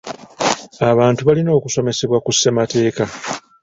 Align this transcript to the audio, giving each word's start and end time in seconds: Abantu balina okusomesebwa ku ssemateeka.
Abantu 0.91 1.21
balina 1.27 1.51
okusomesebwa 1.59 2.17
ku 2.25 2.31
ssemateeka. 2.35 3.03